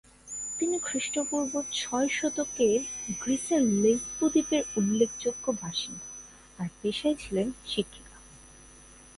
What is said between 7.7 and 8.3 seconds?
শিক্ষিকা।